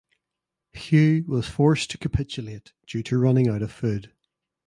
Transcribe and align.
Hugh 0.73 1.25
was 1.27 1.47
forced 1.47 1.91
to 1.91 1.97
capitulate 1.99 2.73
due 2.87 3.03
to 3.03 3.19
running 3.19 3.47
out 3.47 3.61
of 3.61 3.71
food. 3.71 4.11